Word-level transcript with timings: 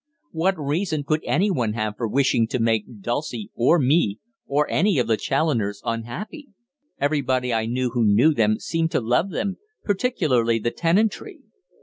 What 0.31 0.57
reason 0.59 1.03
could 1.03 1.21
anyone 1.25 1.73
have 1.73 1.95
for 1.95 2.07
wishing 2.07 2.47
to 2.47 2.59
make 2.59 3.01
Dulcie, 3.01 3.51
or 3.53 3.77
me, 3.77 4.17
or 4.47 4.67
any 4.67 4.97
of 4.97 5.05
the 5.05 5.15
Challoners, 5.15 5.79
unhappy? 5.85 6.47
Everybody 6.99 7.53
I 7.53 7.67
knew 7.67 7.91
who 7.91 8.03
knew 8.03 8.33
them 8.33 8.57
seemed 8.57 8.89
to 8.93 8.99
love 8.99 9.29
them, 9.29 9.57
particularly 9.83 10.57
the 10.57 10.71
tenantry. 10.71 11.41